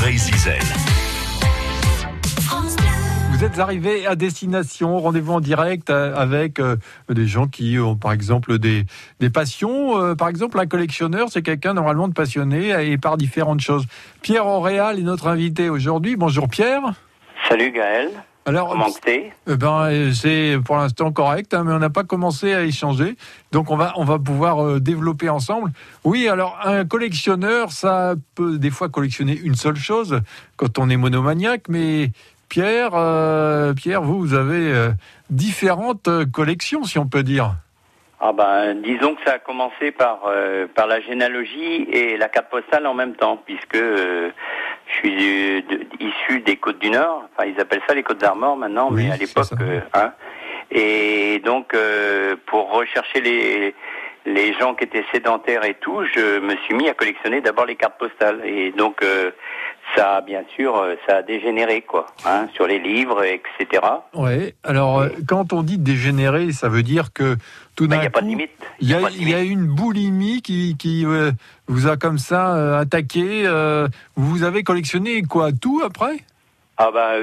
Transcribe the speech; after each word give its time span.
Brésil. 0.00 0.34
Vous 3.32 3.44
êtes 3.44 3.58
arrivé 3.58 4.06
à 4.06 4.14
destination, 4.14 4.98
rendez-vous 4.98 5.32
en 5.32 5.40
direct 5.40 5.90
euh, 5.90 6.14
avec 6.14 6.60
euh, 6.60 6.76
des 7.08 7.26
gens 7.26 7.48
qui 7.48 7.78
ont 7.78 7.96
par 7.96 8.12
exemple 8.12 8.58
des, 8.58 8.84
des 9.18 9.30
passions. 9.30 10.00
Euh, 10.00 10.14
par 10.14 10.28
exemple, 10.28 10.58
un 10.60 10.66
collectionneur, 10.66 11.28
c'est 11.30 11.42
quelqu'un 11.42 11.74
normalement 11.74 12.06
de 12.06 12.14
passionné 12.14 12.90
et 12.90 12.96
par 12.98 13.16
différentes 13.16 13.60
choses. 13.60 13.86
Pierre 14.22 14.46
Auréal 14.46 14.98
est 14.98 15.02
notre 15.02 15.26
invité 15.26 15.68
aujourd'hui. 15.68 16.16
Bonjour 16.16 16.48
Pierre. 16.48 16.94
Salut 17.48 17.72
Gaël. 17.72 18.10
Alors, 18.48 18.70
Comment 18.70 18.90
t'es 18.90 19.30
eh 19.46 19.56
ben, 19.56 20.10
c'est 20.14 20.56
pour 20.64 20.78
l'instant 20.78 21.12
correct, 21.12 21.52
hein, 21.52 21.64
mais 21.66 21.72
on 21.74 21.78
n'a 21.78 21.90
pas 21.90 22.04
commencé 22.04 22.54
à 22.54 22.62
échanger. 22.62 23.14
Donc 23.52 23.70
on 23.70 23.76
va, 23.76 23.92
on 23.96 24.04
va 24.04 24.18
pouvoir 24.18 24.64
euh, 24.64 24.80
développer 24.80 25.28
ensemble. 25.28 25.70
Oui, 26.02 26.28
alors 26.28 26.58
un 26.64 26.86
collectionneur, 26.86 27.72
ça 27.72 28.14
peut 28.34 28.56
des 28.56 28.70
fois 28.70 28.88
collectionner 28.88 29.38
une 29.38 29.54
seule 29.54 29.76
chose 29.76 30.22
quand 30.56 30.78
on 30.78 30.88
est 30.88 30.96
monomaniaque, 30.96 31.64
mais 31.68 32.08
Pierre, 32.48 32.92
euh, 32.94 33.74
Pierre, 33.74 34.00
vous, 34.00 34.18
vous 34.18 34.32
avez 34.32 34.72
euh, 34.72 34.92
différentes 35.28 36.08
euh, 36.08 36.24
collections, 36.24 36.84
si 36.84 36.98
on 36.98 37.06
peut 37.06 37.22
dire. 37.22 37.52
Ah 38.20 38.32
ben, 38.32 38.74
disons 38.82 39.14
que 39.14 39.22
ça 39.24 39.34
a 39.34 39.38
commencé 39.38 39.92
par 39.92 40.22
euh, 40.26 40.66
par 40.74 40.88
la 40.88 41.00
généalogie 41.00 41.86
et 41.92 42.16
la 42.16 42.28
carte 42.28 42.50
postale 42.50 42.84
en 42.88 42.94
même 42.94 43.14
temps, 43.14 43.40
puisque 43.46 43.76
euh, 43.76 44.30
suis 44.98 45.16
du- 45.16 45.62
de- 45.62 45.86
issu 46.00 46.40
des 46.40 46.56
Côtes 46.56 46.78
du 46.78 46.90
Nord. 46.90 47.24
Enfin, 47.36 47.48
ils 47.48 47.60
appellent 47.60 47.82
ça 47.88 47.94
les 47.94 48.02
Côtes 48.02 48.18
d'Armor 48.18 48.56
maintenant, 48.56 48.88
Oui, 48.90 49.06
mais 49.06 49.12
à 49.12 49.16
l'époque, 49.16 49.46
euh, 49.60 49.80
hein. 49.94 50.12
Et 50.70 51.40
donc, 51.44 51.72
euh, 51.74 52.36
pour 52.46 52.70
rechercher 52.72 53.20
les 53.20 53.74
les 54.26 54.52
gens 54.54 54.74
qui 54.74 54.84
étaient 54.84 55.04
sédentaires 55.10 55.64
et 55.64 55.74
tout, 55.74 56.04
je 56.14 56.38
me 56.40 56.54
suis 56.56 56.74
mis 56.74 56.86
à 56.90 56.92
collectionner 56.92 57.40
d'abord 57.40 57.64
les 57.64 57.76
cartes 57.76 57.98
postales. 57.98 58.42
Et 58.44 58.72
donc, 58.72 59.02
euh, 59.02 59.30
ça 59.98 60.20
bien 60.20 60.44
sûr, 60.54 60.76
euh, 60.76 60.94
ça 61.06 61.16
a 61.16 61.22
dégénéré 61.22 61.82
quoi, 61.82 62.06
hein, 62.24 62.46
sur 62.54 62.66
les 62.66 62.78
livres, 62.78 63.24
etc. 63.24 63.82
Ouais. 64.14 64.54
Alors, 64.62 65.00
euh, 65.00 65.08
quand 65.28 65.52
on 65.52 65.62
dit 65.62 65.78
dégénéré, 65.78 66.52
ça 66.52 66.68
veut 66.68 66.82
dire 66.84 67.12
que 67.12 67.36
tout 67.74 67.88
Ben, 67.88 67.96
d'un 67.96 67.96
Il 67.96 68.00
n'y 68.00 68.06
a 68.06 68.10
pas 68.10 68.20
de 68.20 68.24
coup, 68.26 68.30
limite. 68.30 68.50
Il 68.80 68.88
y, 68.90 68.94
a, 68.94 69.00
il 69.10 69.28
y 69.28 69.34
a 69.34 69.40
une 69.42 69.66
boulimie 69.66 70.40
qui, 70.42 70.76
qui 70.78 71.04
euh, 71.04 71.32
vous 71.66 71.88
a 71.88 71.96
comme 71.96 72.18
ça 72.18 72.54
euh, 72.56 72.78
attaqué. 72.80 73.42
euh, 73.46 73.88
vous 74.16 74.44
avez 74.44 74.62
collectionné 74.62 75.22
quoi 75.22 75.50
Tout 75.52 75.82
après? 75.84 76.18
Ah 76.76 76.90
bah, 76.92 77.14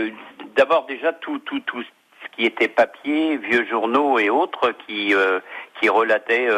d'abord 0.58 0.86
déjà 0.86 1.14
tout, 1.14 1.40
tout, 1.40 1.62
tout 1.62 1.82
ce 1.82 2.36
qui 2.36 2.46
était 2.46 2.68
papier, 2.68 3.38
vieux 3.38 3.66
journaux 3.70 4.20
et 4.20 4.30
autres 4.30 4.74
qui, 4.86 5.14
qui 5.80 5.88
relataient 5.88 6.50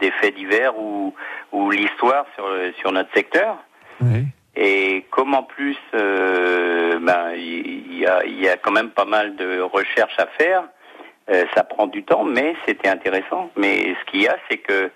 des 0.00 0.10
faits 0.20 0.34
divers 0.34 0.76
ou, 0.76 1.14
ou 1.52 1.70
l'histoire 1.70 2.26
sur, 2.34 2.44
sur 2.80 2.90
notre 2.90 3.12
secteur. 3.14 3.56
Oui. 4.00 4.24
Et 4.56 4.89
comme 5.10 5.34
en 5.34 5.42
plus, 5.42 5.76
euh, 5.94 6.98
ben, 7.00 7.32
il 7.36 7.98
y, 7.98 8.06
a, 8.06 8.24
il 8.24 8.40
y 8.40 8.48
a 8.48 8.56
quand 8.56 8.72
même 8.72 8.90
pas 8.90 9.04
mal 9.04 9.36
de 9.36 9.60
recherches 9.60 10.18
à 10.18 10.26
faire, 10.26 10.64
euh, 11.30 11.44
ça 11.54 11.64
prend 11.64 11.86
du 11.86 12.02
temps, 12.02 12.24
mais 12.24 12.54
c'était 12.66 12.88
intéressant. 12.88 13.50
Mais 13.56 13.94
ce 14.00 14.10
qu'il 14.10 14.22
y 14.22 14.28
a, 14.28 14.36
c'est 14.48 14.58
que 14.58 14.90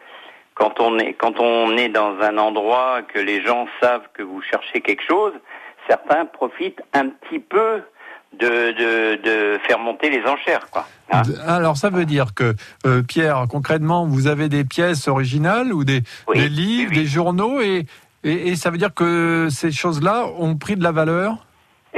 quand 0.55 0.81
on 0.81 0.99
est 0.99 1.15
quand 1.15 1.39
on 1.41 1.77
est 1.77 1.89
dans 1.89 2.19
un 2.21 2.39
endroit 2.39 3.03
que 3.03 3.19
les 3.19 3.43
gens 3.43 3.67
savent 3.81 4.07
que 4.15 4.23
vous 4.23 4.41
cherchez 4.43 4.81
quelque 4.81 5.03
chose, 5.07 5.33
certains 5.89 6.27
profitent 6.27 6.83
un 6.93 7.09
petit 7.09 7.39
peu 7.39 7.83
de 8.33 8.73
de, 8.73 9.23
de 9.23 9.59
faire 9.67 9.79
monter 9.79 10.11
les 10.11 10.23
enchères, 10.27 10.69
quoi. 10.71 10.87
Hein 11.13 11.23
Alors, 11.47 11.77
ça 11.77 11.91
veut 11.91 12.07
dire 12.07 12.35
que, 12.35 12.55
euh, 12.87 13.03
Pierre, 13.03 13.45
concrètement, 13.49 14.07
vous 14.07 14.27
avez 14.27 14.49
des 14.49 14.65
pièces 14.65 15.07
originales 15.07 15.73
ou 15.73 15.85
des, 15.85 16.03
Oui, 16.29 16.39
des 16.39 16.49
livres, 16.49 16.91
oui, 16.91 16.99
des 16.99 17.07
journaux, 17.07 17.61
et, 17.61 17.87
et, 18.25 18.57
ça 18.57 18.71
veut 18.71 18.79
dire 18.79 18.95
que 18.95 19.49
ces 19.51 19.71
choses-là 19.71 20.27
ont 20.39 20.57
pris 20.57 20.77
de 20.77 20.83
la 20.83 20.93
valeur? 20.93 21.47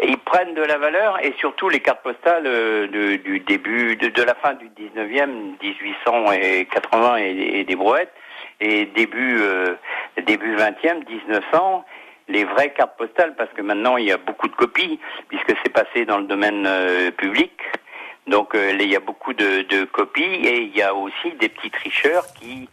Ils 0.02 0.18
prennent 0.18 0.54
de 0.54 0.62
la 0.62 0.76
valeur 0.76 1.24
et 1.24 1.34
surtout 1.38 1.68
les 1.68 1.80
cartes 1.80 2.02
postales 2.02 2.46
euh, 2.46 2.86
de- 2.88 3.16
du 3.16 3.40
début, 3.40 3.96
de, 3.96 4.22
la 4.22 4.34
fin 4.34 4.54
du 4.54 4.68
19e, 4.68 5.56
1880 5.62 7.16
et, 7.16 7.64
des 7.64 7.76
brouettes, 7.76 8.12
et 8.60 8.86
début, 8.86 9.38
euh, 9.40 9.74
début 10.26 10.54
20e, 10.56 11.08
1900, 11.08 11.84
les 12.28 12.44
vraies 12.44 12.74
cartes 12.76 12.98
postales, 12.98 13.34
parce 13.36 13.50
que 13.54 13.62
maintenant 13.62 13.96
il 13.96 14.06
y 14.06 14.12
a 14.12 14.18
beaucoup 14.18 14.48
de 14.48 14.54
copies, 14.54 14.98
puisque 15.28 15.54
c'est 15.62 15.72
passé 15.72 16.04
dans 16.04 16.18
le 16.18 16.26
domaine 16.26 16.66
euh, 16.66 17.10
public. 17.12 17.52
Donc 18.26 18.54
il 18.54 18.88
y 18.88 18.96
a 18.96 19.00
beaucoup 19.00 19.32
de 19.34 19.84
copies 19.84 20.24
et 20.24 20.62
il 20.62 20.76
y 20.76 20.82
a 20.82 20.92
aussi 20.92 21.30
des 21.38 21.48
petits 21.48 21.70
tricheurs 21.70 22.24
qui 22.34 22.68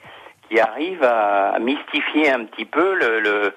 qui 0.54 0.60
arrivent 0.60 1.04
à, 1.04 1.58
mystifier 1.60 2.32
un 2.32 2.46
petit 2.46 2.66
peu 2.66 2.94
le, 2.96 3.54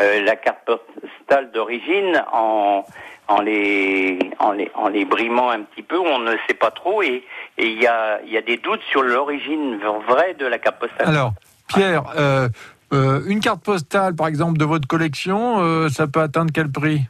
euh, 0.00 0.22
la 0.24 0.34
carte 0.34 0.58
postale 0.66 1.52
d'origine 1.52 2.22
en, 2.32 2.84
en, 3.28 3.40
les, 3.40 4.18
en, 4.40 4.52
les, 4.52 4.70
en 4.74 4.88
les 4.88 5.04
brimant 5.04 5.50
un 5.50 5.60
petit 5.60 5.82
peu, 5.82 5.98
on 5.98 6.18
ne 6.18 6.32
sait 6.48 6.54
pas 6.54 6.72
trop, 6.72 7.02
et 7.02 7.22
il 7.56 7.80
y 7.80 7.86
a, 7.86 8.20
y 8.26 8.36
a 8.36 8.42
des 8.42 8.56
doutes 8.56 8.82
sur 8.90 9.02
l'origine 9.02 9.78
vraie 10.08 10.34
de 10.34 10.46
la 10.46 10.58
carte 10.58 10.80
postale. 10.80 11.08
Alors, 11.08 11.32
Pierre, 11.68 12.02
euh, 12.16 12.48
euh, 12.92 13.20
une 13.28 13.38
carte 13.38 13.62
postale, 13.62 14.16
par 14.16 14.26
exemple, 14.26 14.58
de 14.58 14.64
votre 14.64 14.88
collection, 14.88 15.88
ça 15.88 16.08
peut 16.08 16.20
atteindre 16.20 16.50
quel 16.52 16.70
prix? 16.70 17.02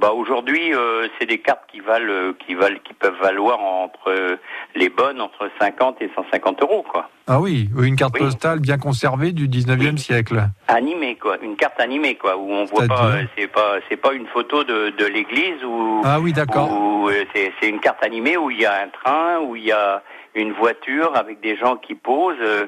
Bah 0.00 0.12
aujourd'hui, 0.12 0.74
euh, 0.74 1.08
c'est 1.18 1.26
des 1.26 1.40
cartes 1.40 1.64
qui 1.70 1.80
valent, 1.80 2.10
euh, 2.10 2.32
qui 2.46 2.54
valent, 2.54 2.78
qui 2.82 2.94
peuvent 2.94 3.18
valoir 3.20 3.60
entre 3.60 4.08
euh, 4.08 4.36
les 4.74 4.88
bonnes 4.88 5.20
entre 5.20 5.50
50 5.60 6.00
et 6.00 6.10
150 6.16 6.62
euros, 6.62 6.82
quoi. 6.90 7.10
Ah 7.26 7.38
oui, 7.38 7.68
une 7.78 7.96
carte 7.96 8.14
Oui. 8.14 8.20
postale 8.20 8.60
bien 8.60 8.78
conservée 8.78 9.32
du 9.32 9.46
19e 9.46 9.92
Oui. 9.92 9.98
siècle. 9.98 10.40
Animée, 10.68 11.16
quoi, 11.16 11.36
une 11.42 11.54
carte 11.54 11.78
animée, 11.80 12.14
quoi, 12.14 12.38
où 12.38 12.50
on 12.50 12.64
voit 12.64 12.86
pas, 12.86 13.12
c'est 13.36 13.46
pas, 13.48 13.74
c'est 13.90 13.98
pas 13.98 14.14
une 14.14 14.26
photo 14.28 14.64
de, 14.64 14.88
de 14.96 15.04
l'église 15.04 15.62
ou 15.64 16.00
Ah 16.02 16.18
oui, 16.18 16.32
d'accord. 16.32 16.70
C'est 17.34 17.68
une 17.68 17.80
carte 17.80 18.02
animée 18.02 18.38
où 18.38 18.50
il 18.50 18.58
y 18.60 18.64
a 18.66 18.82
un 18.82 18.88
train, 18.88 19.40
où 19.40 19.54
il 19.54 19.64
y 19.64 19.72
a 19.72 20.02
une 20.34 20.52
voiture 20.52 21.16
avec 21.16 21.40
des 21.40 21.56
gens 21.56 21.76
qui 21.76 21.94
posent, 21.94 22.36
euh, 22.40 22.66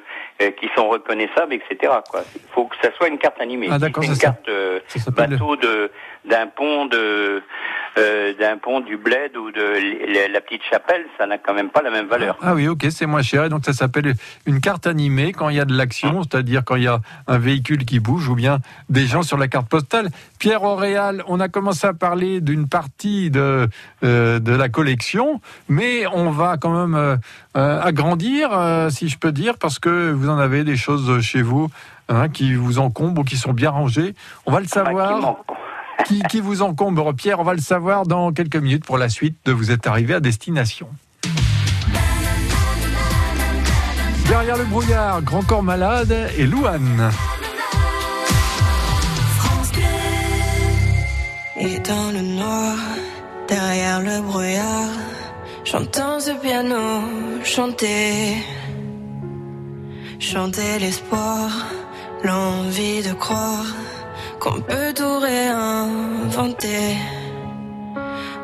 qui 0.60 0.68
sont 0.76 0.88
reconnaissables, 0.88 1.54
etc. 1.54 1.92
Quoi. 2.10 2.22
Il 2.34 2.40
faut 2.52 2.64
que 2.64 2.76
ça 2.82 2.90
soit 2.96 3.08
une 3.08 3.18
carte 3.18 3.40
animée. 3.40 3.68
Ah, 3.70 3.78
d'accord, 3.78 4.02
c'est 4.04 4.10
une 4.12 4.18
carte 4.18 4.48
euh, 4.48 4.80
bateau 5.16 5.56
de 5.56 5.90
d'un 6.28 6.46
pont 6.46 6.86
de 6.86 7.42
euh, 7.98 8.32
d'un 8.40 8.56
pont 8.56 8.80
du 8.80 8.96
bled 8.96 9.36
ou 9.36 9.50
de 9.50 10.32
la 10.32 10.40
petite 10.40 10.62
chapelle, 10.70 11.04
ça 11.18 11.26
n'a 11.26 11.36
quand 11.36 11.52
même 11.52 11.68
pas 11.68 11.82
la 11.82 11.90
même 11.90 12.06
valeur. 12.06 12.38
Ah 12.40 12.54
oui, 12.54 12.66
ok, 12.66 12.86
c'est 12.90 13.04
moins 13.04 13.20
cher. 13.20 13.44
Et 13.44 13.48
donc 13.50 13.64
ça 13.66 13.74
s'appelle 13.74 14.14
une 14.46 14.60
carte 14.60 14.86
animée 14.86 15.32
quand 15.32 15.50
il 15.50 15.56
y 15.56 15.60
a 15.60 15.66
de 15.66 15.76
l'action, 15.76 16.22
c'est-à-dire 16.22 16.62
quand 16.64 16.76
il 16.76 16.84
y 16.84 16.88
a 16.88 17.00
un 17.26 17.38
véhicule 17.38 17.84
qui 17.84 18.00
bouge 18.00 18.28
ou 18.28 18.34
bien 18.34 18.60
des 18.88 19.06
gens 19.06 19.22
sur 19.22 19.36
la 19.36 19.46
carte 19.48 19.68
postale. 19.68 20.08
Pierre 20.38 20.62
Auréal, 20.62 21.22
on 21.28 21.38
a 21.38 21.48
commencé 21.48 21.86
à 21.86 21.92
parler 21.92 22.40
d'une 22.40 22.66
partie 22.66 23.30
de, 23.30 23.68
euh, 24.04 24.38
de 24.38 24.54
la 24.54 24.68
collection, 24.70 25.40
mais 25.68 26.06
on 26.14 26.30
va 26.30 26.56
quand 26.56 26.72
même 26.86 26.94
euh, 26.94 27.16
euh, 27.56 27.80
agrandir, 27.82 28.48
euh, 28.52 28.88
si 28.88 29.08
je 29.10 29.18
peux 29.18 29.32
dire, 29.32 29.58
parce 29.58 29.78
que 29.78 30.10
vous 30.12 30.30
en 30.30 30.38
avez 30.38 30.64
des 30.64 30.76
choses 30.76 31.20
chez 31.20 31.42
vous 31.42 31.68
hein, 32.08 32.30
qui 32.30 32.54
vous 32.54 32.78
encombrent 32.78 33.20
ou 33.20 33.24
qui 33.24 33.36
sont 33.36 33.52
bien 33.52 33.70
rangées. 33.70 34.14
On 34.46 34.52
va 34.52 34.60
le 34.60 34.64
Bah, 34.64 34.68
qui 34.68 34.72
savoir. 34.72 35.36
Qui, 36.06 36.22
qui 36.30 36.40
vous 36.40 36.62
encombre, 36.62 37.12
Pierre? 37.14 37.40
On 37.40 37.44
va 37.44 37.54
le 37.54 37.60
savoir 37.60 38.06
dans 38.06 38.32
quelques 38.32 38.56
minutes 38.56 38.84
pour 38.84 38.98
la 38.98 39.08
suite 39.08 39.36
de 39.44 39.52
Vous 39.52 39.70
êtes 39.70 39.86
arrivé 39.86 40.14
à 40.14 40.20
destination. 40.20 40.88
Derrière 44.28 44.56
le 44.56 44.64
brouillard, 44.64 45.22
Grand 45.22 45.42
Corps 45.42 45.62
Malade 45.62 46.30
et 46.38 46.46
Louane. 46.46 47.10
Et 51.58 51.78
dans 51.78 52.10
le 52.12 52.22
noir, 52.22 52.76
derrière 53.48 54.00
le 54.00 54.22
brouillard, 54.22 54.90
j'entends 55.64 56.18
ce 56.18 56.30
piano 56.40 56.76
chanter. 57.44 58.36
Chanter 60.18 60.78
l'espoir, 60.80 61.50
l'envie 62.24 63.02
de 63.02 63.12
croire 63.12 63.66
qu'on 64.42 64.60
peut 64.60 64.92
tout 64.92 65.18
réinventer. 65.20 66.96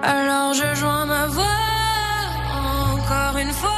Alors 0.03 0.55
je 0.55 0.69
joins 0.77 1.07
ma 1.07 1.27
voix 1.27 1.59
encore 2.95 3.37
une 3.39 3.51
fois 3.61 3.78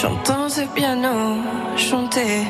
J'entends 0.00 0.48
ce 0.48 0.60
piano 0.60 1.42
chanter, 1.76 2.46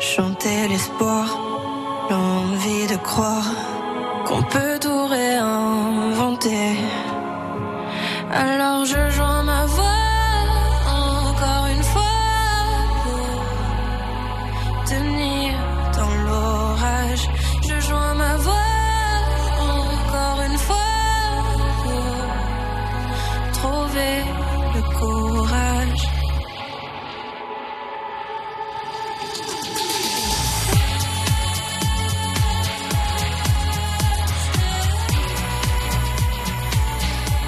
chanter 0.00 0.68
l'espoir, 0.68 1.26
l'envie 2.08 2.86
de 2.86 2.96
croire 2.96 3.50
qu'on 4.24 4.42
peut 4.44 4.71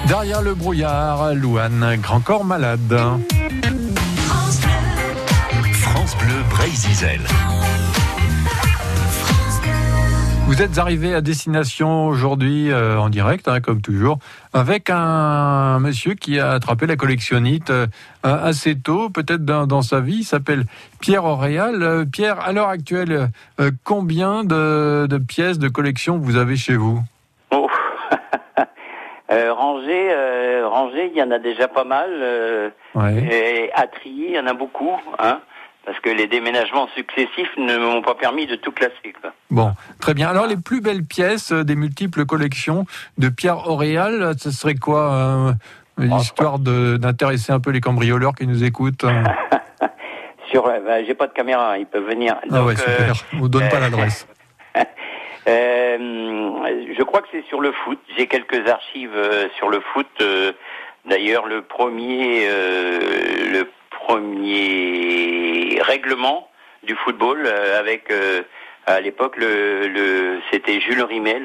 Derrière 0.07 0.41
le 0.41 0.53
brouillard, 0.53 1.33
Louane, 1.33 1.97
grand 2.01 2.19
corps 2.19 2.45
malade. 2.45 2.95
France 5.73 6.17
Bleu. 6.17 6.35
Vous 10.47 10.61
êtes 10.61 10.77
arrivé 10.77 11.15
à 11.15 11.21
destination 11.21 12.05
aujourd'hui 12.05 12.71
euh, 12.71 12.99
en 12.99 13.09
direct, 13.09 13.47
hein, 13.47 13.61
comme 13.61 13.81
toujours, 13.81 14.19
avec 14.53 14.91
un 14.91 15.79
monsieur 15.79 16.13
qui 16.13 16.39
a 16.39 16.51
attrapé 16.51 16.85
la 16.85 16.95
collectionnite 16.95 17.71
euh, 17.71 17.87
assez 18.23 18.75
tôt, 18.75 19.09
peut-être 19.09 19.43
dans, 19.43 19.65
dans 19.65 19.81
sa 19.81 20.01
vie. 20.01 20.17
Il 20.19 20.23
s'appelle 20.23 20.65
Pierre 20.99 21.25
Auréal. 21.25 21.81
Euh, 21.81 22.05
Pierre, 22.05 22.39
à 22.41 22.51
l'heure 22.51 22.69
actuelle, 22.69 23.31
combien 23.83 24.43
de, 24.43 25.07
de 25.09 25.17
pièces 25.17 25.57
de 25.57 25.67
collection 25.67 26.19
vous 26.19 26.35
avez 26.35 26.57
chez 26.57 26.75
vous? 26.75 27.01
Euh, 29.31 29.53
rangé, 29.53 30.07
euh, 30.11 30.67
rangé, 30.67 31.11
il 31.13 31.17
y 31.17 31.23
en 31.23 31.31
a 31.31 31.39
déjà 31.39 31.67
pas 31.67 31.83
mal. 31.83 32.09
Euh, 32.11 32.69
Ouais. 32.95 33.23
et 33.29 33.71
à 33.73 33.87
trier, 33.87 34.29
il 34.29 34.35
y 34.35 34.39
en 34.39 34.47
a 34.47 34.53
beaucoup, 34.53 34.93
hein, 35.19 35.39
parce 35.85 35.99
que 35.99 36.09
les 36.09 36.27
déménagements 36.27 36.87
successifs 36.95 37.51
ne 37.57 37.77
m'ont 37.77 38.01
pas 38.01 38.15
permis 38.15 38.45
de 38.47 38.55
tout 38.55 38.71
classer. 38.71 39.13
Quoi. 39.21 39.31
Bon, 39.49 39.71
très 39.99 40.13
bien. 40.13 40.29
Alors, 40.29 40.47
les 40.47 40.57
plus 40.57 40.79
belles 40.81 41.03
pièces 41.03 41.51
euh, 41.51 41.63
des 41.63 41.75
multiples 41.75 42.25
collections 42.25 42.85
de 43.17 43.29
Pierre 43.29 43.67
Auréal, 43.67 44.33
ce 44.39 44.51
serait 44.51 44.75
quoi 44.75 45.11
euh, 45.13 45.51
L'histoire 45.97 46.59
de- 46.59 46.97
d'intéresser 46.97 47.53
un 47.53 47.59
peu 47.61 47.71
les 47.71 47.79
cambrioleurs 47.81 48.33
qui 48.35 48.45
nous 48.47 48.63
écoutent. 48.65 49.05
euh. 49.05 49.23
Sur, 50.51 50.67
euh, 50.67 50.79
bah, 50.85 51.03
j'ai 51.03 51.15
pas 51.15 51.27
de 51.27 51.33
caméra, 51.33 51.77
ils 51.77 51.85
peuvent 51.85 52.05
venir. 52.07 52.35
Ah 52.51 52.63
ouais, 52.63 52.75
Donc, 52.75 52.83
euh, 52.87 52.97
super. 52.97 53.15
On 53.33 53.37
vous 53.39 53.49
donne 53.49 53.67
pas 53.69 53.77
euh, 53.77 53.79
l'adresse. 53.81 54.27
Euh, 55.47 56.93
je 56.97 57.03
crois 57.03 57.21
que 57.21 57.27
c'est 57.31 57.45
sur 57.45 57.61
le 57.61 57.71
foot. 57.71 57.99
J'ai 58.17 58.27
quelques 58.27 58.67
archives 58.67 59.15
euh, 59.15 59.47
sur 59.57 59.69
le 59.69 59.79
foot. 59.79 60.07
euh, 60.21 60.51
D'ailleurs, 61.05 61.45
le 61.45 61.61
premier, 61.61 62.47
le 62.47 63.69
premier 63.91 65.79
règlement 65.83 66.49
du 66.81 66.95
football 66.95 67.45
avec 67.45 68.11
à 68.87 68.99
l'époque 69.01 69.37
le, 69.37 69.87
le 69.87 70.39
c'était 70.49 70.79
Jules 70.79 71.03
Rimet, 71.03 71.41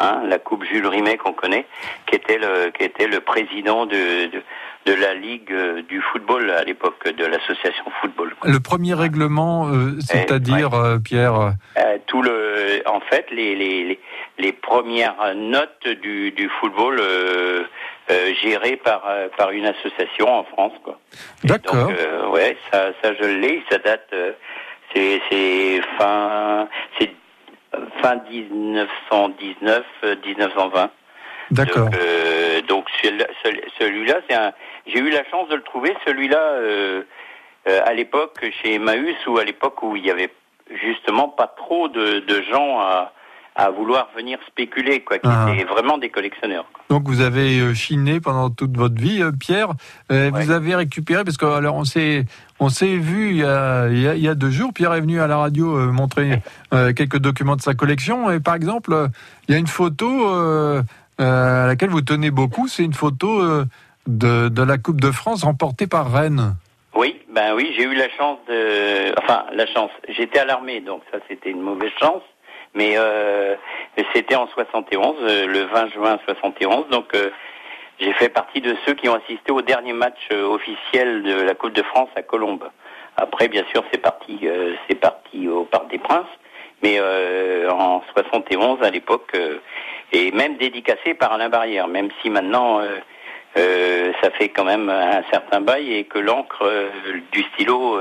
hein, 0.00 0.22
la 0.26 0.38
coupe 0.38 0.64
Jules 0.64 0.86
Rimet 0.86 1.16
qu'on 1.16 1.32
connaît, 1.32 1.66
qui 2.06 2.16
était 2.16 2.38
le 2.38 2.70
qui 2.70 2.84
était 2.84 3.06
le 3.06 3.20
président 3.20 3.86
de 3.86 4.26
de, 4.26 4.42
de 4.86 4.94
la 4.94 5.14
ligue 5.14 5.52
euh, 5.52 5.82
du 5.82 6.00
football 6.02 6.50
à 6.50 6.62
l'époque 6.64 7.08
de 7.08 7.24
l'association 7.24 7.84
football. 8.00 8.34
Le 8.42 8.60
premier 8.60 8.94
règlement, 8.94 9.68
euh, 9.68 9.98
c'est-à-dire, 10.00 10.74
euh, 10.74 10.98
Pierre, 10.98 11.40
euh, 11.40 11.50
Euh, 11.78 11.98
tout 12.06 12.20
le, 12.22 12.82
en 12.86 13.00
fait, 13.00 13.26
les, 13.30 13.54
les, 13.54 13.84
les, 13.84 14.00
les 14.38 14.52
premières 14.52 15.34
notes 15.34 15.88
du, 16.02 16.32
du 16.32 16.48
football 16.60 17.00
gérées 18.42 18.76
par, 18.76 19.02
par 19.38 19.50
une 19.50 19.64
association 19.64 20.28
en 20.28 20.44
France, 20.44 20.74
quoi. 20.82 20.98
D'accord. 21.44 21.90
Ouais, 22.30 22.56
ça, 22.70 22.90
ça 23.02 23.14
je 23.14 23.26
l'ai. 23.26 23.62
Ça 23.70 23.78
date, 23.78 24.14
c'est, 24.92 25.22
c'est 25.30 25.80
fin, 25.96 26.68
c'est 26.98 27.10
fin 28.04 28.16
1919, 28.30 29.84
euh, 30.04 30.16
1920. 30.24 30.90
d'accord. 31.50 31.84
Donc, 31.86 31.94
euh, 31.96 32.60
donc 32.62 32.86
celui-là, 33.02 34.16
c'est 34.28 34.34
un. 34.34 34.52
J'ai 34.86 34.98
eu 34.98 35.10
la 35.10 35.24
chance 35.30 35.48
de 35.48 35.54
le 35.54 35.62
trouver. 35.62 35.96
Celui-là, 36.06 36.38
euh, 36.38 37.02
euh, 37.66 37.80
à 37.84 37.94
l'époque 37.94 38.44
chez 38.62 38.74
Emmaüs 38.74 39.16
ou 39.26 39.38
à 39.38 39.44
l'époque 39.44 39.82
où 39.82 39.96
il 39.96 40.04
y 40.04 40.10
avait 40.10 40.30
justement 40.70 41.28
pas 41.28 41.46
trop 41.46 41.88
de, 41.88 42.20
de 42.20 42.42
gens 42.42 42.80
à, 42.80 43.12
à 43.56 43.70
vouloir 43.70 44.08
venir 44.16 44.38
spéculer, 44.48 45.00
quoi, 45.04 45.18
qui 45.18 45.28
Ah. 45.30 45.46
étaient 45.52 45.64
vraiment 45.64 45.96
des 45.98 46.08
collectionneurs. 46.10 46.66
quoi. 46.72 46.82
Donc 46.90 47.06
vous 47.08 47.20
avez 47.20 47.60
euh, 47.60 47.72
chiné 47.74 48.20
pendant 48.20 48.50
toute 48.50 48.76
votre 48.76 49.00
vie, 49.00 49.22
euh, 49.22 49.30
Pierre. 49.30 49.68
Euh, 50.10 50.30
Ouais. 50.30 50.44
Vous 50.44 50.50
avez 50.50 50.74
récupéré 50.74 51.22
parce 51.24 51.36
que 51.36 51.46
alors 51.46 51.76
on 51.76 51.84
s'est 51.84 52.24
on 52.60 52.68
s'est 52.68 52.96
vu 52.96 53.30
il 53.30 53.36
y, 53.36 53.44
a, 53.44 53.88
il, 53.88 54.00
y 54.20 54.28
a, 54.28 54.34
deux 54.34 54.50
jours. 54.50 54.72
Pierre 54.72 54.94
est 54.94 55.00
venu 55.00 55.20
à 55.20 55.26
la 55.28 55.36
radio 55.36 55.76
euh, 55.76 55.92
montrer 55.92 56.40
euh, 56.74 56.92
quelques 56.92 57.18
documents 57.18 57.56
de 57.56 57.60
sa 57.62 57.74
collection 57.74 58.30
et 58.30 58.40
par 58.40 58.54
exemple 58.56 59.08
il 59.48 59.52
y 59.52 59.54
a 59.56 59.58
une 59.58 59.66
photo 59.68 60.26
à 61.18 61.66
laquelle 61.66 61.90
vous 61.90 62.00
tenez 62.02 62.30
beaucoup. 62.30 62.66
C'est 62.68 62.84
une 62.84 62.92
photo 62.94 63.40
de, 64.06 64.48
de 64.48 64.62
la 64.62 64.78
Coupe 64.78 65.00
de 65.00 65.10
France 65.10 65.44
remportée 65.44 65.86
par 65.86 66.10
Rennes. 66.12 66.54
Oui, 66.96 67.16
ben 67.34 67.54
oui, 67.56 67.72
j'ai 67.76 67.84
eu 67.84 67.94
la 67.94 68.08
chance 68.16 68.38
de, 68.48 69.18
enfin 69.22 69.44
la 69.52 69.66
chance. 69.66 69.90
J'étais 70.08 70.38
à 70.40 70.44
l'armée, 70.44 70.80
donc 70.80 71.02
ça 71.12 71.18
c'était 71.28 71.50
une 71.50 71.60
mauvaise 71.62 71.90
chance. 72.00 72.22
Mais 72.74 72.94
euh, 72.96 73.54
c'était 74.14 74.34
en 74.34 74.48
71, 74.48 75.16
euh, 75.20 75.46
le 75.46 75.60
20 75.64 75.92
juin 75.92 76.18
71. 76.26 76.88
Donc 76.88 77.14
euh, 77.14 77.30
j'ai 78.00 78.12
fait 78.14 78.28
partie 78.28 78.60
de 78.60 78.76
ceux 78.84 78.94
qui 78.94 79.08
ont 79.08 79.14
assisté 79.14 79.52
au 79.52 79.62
dernier 79.62 79.92
match 79.92 80.18
euh, 80.32 80.44
officiel 80.46 81.22
de 81.22 81.42
la 81.42 81.54
Coupe 81.54 81.72
de 81.72 81.82
France 81.82 82.08
à 82.16 82.22
Colombes. 82.22 82.68
Après, 83.16 83.46
bien 83.46 83.64
sûr, 83.72 83.84
c'est 83.92 84.00
parti, 84.00 84.40
euh, 84.42 84.74
c'est 84.88 84.96
parti 84.96 85.48
au 85.48 85.64
Parc 85.64 85.88
des 85.88 85.98
Princes, 85.98 86.26
mais 86.82 86.96
euh, 86.98 87.70
en 87.70 88.02
71 88.16 88.82
à 88.82 88.90
l'époque, 88.90 89.32
et 90.12 90.32
même 90.32 90.56
dédicacé 90.56 91.14
par 91.14 91.32
Alain 91.32 91.48
Barrière, 91.48 91.86
même 91.86 92.08
si 92.20 92.30
maintenant 92.30 92.80
ça 93.54 94.30
fait 94.32 94.48
quand 94.48 94.64
même 94.64 94.90
un 94.90 95.22
certain 95.30 95.60
bail 95.60 95.94
et 95.94 96.04
que 96.04 96.18
l'encre 96.18 96.68
du 97.30 97.42
stylo 97.54 97.98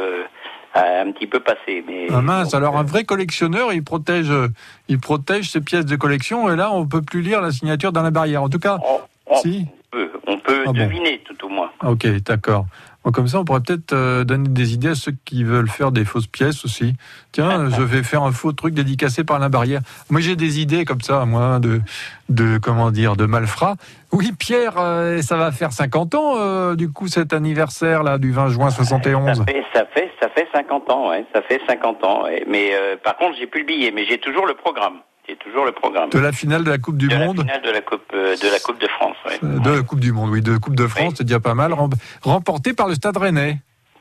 un 0.75 1.11
petit 1.11 1.27
peu 1.27 1.39
passé. 1.39 1.83
Mais 1.87 2.07
Ah 2.11 2.21
mince, 2.21 2.51
donc, 2.51 2.55
alors 2.55 2.75
euh, 2.75 2.79
un 2.79 2.83
vrai 2.83 3.03
collectionneur, 3.03 3.73
il 3.73 3.83
protège, 3.83 4.31
euh, 4.31 4.47
il 4.87 4.99
protège 4.99 5.49
ses 5.51 5.61
pièces 5.61 5.85
de 5.85 5.95
collection 5.95 6.51
et 6.51 6.55
là, 6.55 6.71
on 6.71 6.85
peut 6.87 7.01
plus 7.01 7.21
lire 7.21 7.41
la 7.41 7.51
signature 7.51 7.91
dans 7.91 8.01
la 8.03 8.11
barrière. 8.11 8.43
En 8.43 8.49
tout 8.49 8.59
cas, 8.59 8.79
on, 8.83 9.33
on 9.33 9.37
si. 9.37 9.67
peut, 9.91 10.09
on 10.27 10.37
peut 10.39 10.63
Ah 10.65 10.71
bon. 10.71 10.73
deviner 10.73 11.21
tout 11.25 11.45
au 11.45 11.49
moins. 11.49 11.69
Ok, 11.83 12.07
d'accord. 12.25 12.65
Bon, 13.03 13.11
comme 13.11 13.27
ça, 13.27 13.39
on 13.39 13.45
pourrait 13.45 13.59
peut-être 13.61 13.93
euh, 13.93 14.23
donner 14.23 14.47
des 14.49 14.73
idées 14.73 14.89
à 14.89 14.95
ceux 14.95 15.13
qui 15.25 15.43
veulent 15.43 15.69
faire 15.69 15.91
des 15.91 16.05
fausses 16.05 16.27
pièces 16.27 16.63
aussi. 16.63 16.93
Tiens, 17.31 17.69
je 17.69 17.81
vais 17.81 18.03
faire 18.03 18.23
un 18.23 18.31
faux 18.31 18.53
truc 18.53 18.73
dédicacé 18.73 19.23
par 19.23 19.39
la 19.39 19.49
barrière. 19.49 19.81
Moi, 20.09 20.21
j'ai 20.21 20.35
des 20.35 20.61
idées 20.61 20.85
comme 20.85 21.01
ça, 21.01 21.25
moi, 21.25 21.59
de, 21.59 21.81
de 22.29 22.57
comment 22.57 22.91
dire, 22.91 23.15
de 23.15 23.25
malfrats. 23.25 23.75
Oui, 24.11 24.31
Pierre, 24.37 24.75
euh, 24.77 25.21
ça 25.21 25.37
va 25.37 25.51
faire 25.51 25.71
50 25.71 26.15
ans, 26.15 26.33
euh, 26.37 26.75
du 26.75 26.91
coup, 26.91 27.07
cet 27.07 27.33
anniversaire 27.33 28.03
là 28.03 28.17
du 28.19 28.31
20 28.31 28.49
juin 28.49 28.69
71. 28.69 29.37
Ça 29.37 29.43
fait, 29.45 29.63
ça 29.73 29.85
fait, 29.93 30.11
ça 30.21 30.29
fait 30.29 30.47
50 30.53 30.89
ans, 30.91 31.09
ouais, 31.09 31.25
ça 31.33 31.41
fait 31.41 31.59
50 31.67 32.03
ans. 32.03 32.23
ouais. 32.25 32.43
Mais 32.47 32.73
euh, 32.73 32.95
par 33.03 33.17
contre, 33.17 33.35
j'ai 33.39 33.47
plus 33.47 33.61
le 33.61 33.65
billet, 33.65 33.91
mais 33.93 34.05
j'ai 34.05 34.19
toujours 34.19 34.45
le 34.45 34.53
programme. 34.53 34.99
J'ai 35.27 35.35
toujours 35.37 35.65
le 35.65 35.71
programme. 35.71 36.09
De 36.09 36.19
la 36.19 36.31
finale 36.31 36.63
de 36.63 36.69
la 36.69 36.77
Coupe 36.77 36.97
du 36.97 37.07
De 37.07 37.15
la 37.15 37.25
Monde. 37.25 37.39
finale 37.41 37.61
de 37.61 37.69
la 37.71 37.81
Coupe 37.81 38.11
euh, 38.13 38.35
de 38.35 38.51
la 38.51 38.59
Coupe 38.59 38.79
de 38.79 38.87
France. 38.87 39.15
ouais. 39.25 39.39
Euh, 39.43 39.59
De 39.59 39.71
la 39.77 39.81
Coupe 39.83 39.99
du 40.01 40.11
Monde, 40.11 40.29
oui, 40.31 40.41
de 40.41 40.57
Coupe 40.57 40.75
de 40.75 40.87
France, 40.87 41.09
Oui. 41.11 41.15
c'est 41.17 41.23
déjà 41.23 41.39
pas 41.39 41.53
mal. 41.53 41.71
rem- 41.73 41.89
Remporté 42.23 42.73
par 42.73 42.87
le 42.87 42.95
Stade 42.95 43.15
Rennais. 43.17 43.57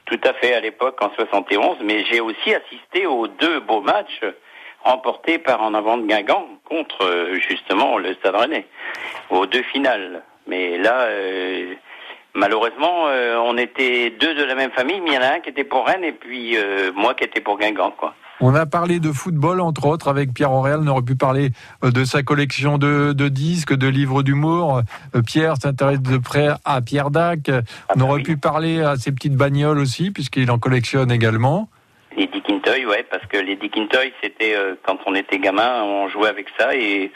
Tout 0.06 0.20
à 0.24 0.32
fait 0.34 0.52
à 0.54 0.60
l'époque 0.60 0.98
en 1.00 1.10
71, 1.14 1.76
mais 1.84 2.04
j'ai 2.10 2.20
aussi 2.20 2.52
assisté 2.54 3.06
aux 3.06 3.28
deux 3.28 3.60
beaux 3.60 3.80
matchs 3.82 4.20
remportés 4.82 5.38
par 5.38 5.62
En 5.62 5.74
Avant 5.74 5.96
de 5.96 6.06
Guingamp 6.06 6.44
contre 6.68 7.04
euh, 7.04 7.38
justement 7.48 7.98
le 7.98 8.14
Stade 8.14 8.34
Rennais, 8.34 8.66
aux 9.30 9.46
deux 9.46 9.62
finales. 9.62 10.22
Mais 10.48 10.76
là, 10.76 11.02
euh, 11.02 11.74
malheureusement, 12.34 13.04
euh, 13.06 13.36
on 13.44 13.56
était 13.56 14.10
deux 14.10 14.34
de 14.34 14.42
la 14.42 14.56
même 14.56 14.72
famille, 14.72 15.00
mais 15.00 15.10
il 15.10 15.14
y 15.14 15.18
en 15.18 15.22
a 15.22 15.34
un 15.36 15.40
qui 15.40 15.50
était 15.50 15.62
pour 15.64 15.86
Rennes 15.86 16.02
et 16.04 16.12
puis 16.12 16.56
euh, 16.56 16.90
moi 16.94 17.14
qui 17.14 17.22
étais 17.24 17.40
pour 17.40 17.58
Guingamp, 17.58 17.92
quoi. 17.92 18.14
On 18.40 18.54
a 18.56 18.66
parlé 18.66 18.98
de 18.98 19.12
football, 19.12 19.60
entre 19.60 19.86
autres, 19.86 20.08
avec 20.08 20.34
Pierre 20.34 20.50
Auréal. 20.52 20.80
On 20.82 20.86
aurait 20.88 21.02
pu 21.02 21.14
parler 21.14 21.50
euh, 21.84 21.90
de 21.92 22.04
sa 22.04 22.22
collection 22.22 22.76
de, 22.78 23.12
de 23.12 23.28
disques, 23.28 23.74
de 23.74 23.86
livres 23.86 24.22
d'humour. 24.24 24.82
Euh, 25.14 25.22
Pierre 25.22 25.54
s'intéresse 25.56 26.00
de 26.02 26.18
près 26.18 26.48
à 26.64 26.80
Pierre 26.80 27.10
Dac. 27.10 27.40
On 27.48 27.52
Ah 27.88 27.94
bah 27.96 28.04
aurait 28.04 28.14
oui. 28.16 28.22
pu 28.24 28.36
parler 28.36 28.80
à 28.82 28.96
ses 28.96 29.12
petites 29.12 29.36
bagnoles 29.36 29.78
aussi, 29.78 30.10
puisqu'il 30.10 30.50
en 30.50 30.58
collectionne 30.58 31.12
également. 31.12 31.68
Les 32.16 32.26
Dickintoy, 32.26 32.84
ouais, 32.86 33.06
parce 33.10 33.24
que 33.26 33.36
les 33.38 33.56
Dickintoy, 33.56 34.12
c'était 34.22 34.54
euh, 34.56 34.74
quand 34.84 34.98
on 35.06 35.14
était 35.14 35.38
gamin, 35.38 35.82
on 35.84 36.08
jouait 36.08 36.28
avec 36.28 36.46
ça 36.58 36.74
et 36.74 37.12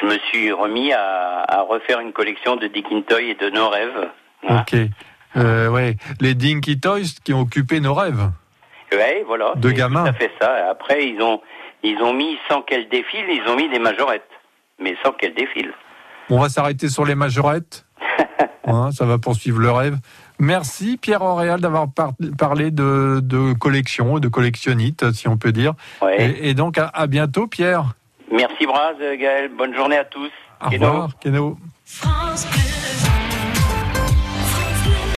je 0.00 0.06
me 0.06 0.16
suis 0.30 0.52
remis 0.52 0.92
à, 0.92 1.44
à 1.48 1.62
refaire 1.62 2.00
une 2.00 2.12
collection 2.12 2.56
de 2.56 2.66
Dickintoy 2.68 3.30
et 3.30 3.34
de 3.34 3.50
nos 3.50 3.68
rêves. 3.68 4.08
Voilà. 4.42 4.60
Ok. 4.62 4.76
Euh, 5.36 5.68
ouais. 5.68 5.96
Les 6.20 6.34
Dinky 6.34 6.80
Toys 6.80 7.00
qui 7.24 7.34
ont 7.34 7.40
occupé 7.40 7.80
nos 7.80 7.92
rêves. 7.94 8.30
Ouais, 8.92 9.22
voilà. 9.26 9.52
De 9.56 9.68
c'est 9.68 9.74
gamins. 9.74 10.04
À 10.06 10.12
fait 10.12 10.30
ça. 10.40 10.68
Après, 10.70 11.06
ils 11.06 11.20
ont, 11.22 11.40
ils 11.82 11.98
ont 12.02 12.12
mis, 12.12 12.38
sans 12.48 12.62
qu'elles 12.62 12.88
défilent, 12.88 13.28
ils 13.28 13.48
ont 13.48 13.56
mis 13.56 13.68
des 13.68 13.78
majorettes. 13.78 14.28
Mais 14.80 14.96
sans 15.04 15.12
qu'elles 15.12 15.34
défilent. 15.34 15.72
On 16.30 16.38
va 16.38 16.48
s'arrêter 16.48 16.88
sur 16.88 17.04
les 17.04 17.14
majorettes. 17.14 17.84
Hein, 18.70 18.90
ça 18.92 19.06
va 19.06 19.16
poursuivre 19.16 19.60
le 19.60 19.70
rêve. 19.70 19.96
Merci 20.38 20.98
Pierre 20.98 21.22
Auréal 21.22 21.58
d'avoir 21.58 21.86
par- 21.90 22.12
parlé 22.36 22.70
de, 22.70 23.20
de 23.22 23.54
collection, 23.54 24.18
de 24.18 24.28
collectionnite, 24.28 25.10
si 25.12 25.26
on 25.26 25.38
peut 25.38 25.52
dire. 25.52 25.72
Ouais. 26.02 26.20
Et, 26.42 26.50
et 26.50 26.54
donc 26.54 26.76
à, 26.76 26.88
à 26.88 27.06
bientôt 27.06 27.46
Pierre. 27.46 27.94
Merci 28.30 28.66
Braz, 28.66 28.96
Gaël. 29.00 29.50
Bonne 29.56 29.74
journée 29.74 29.96
à 29.96 30.04
tous. 30.04 30.30
Au 30.62 30.68
Keno. 30.68 30.86
revoir 30.86 31.08
Keno. 31.18 31.56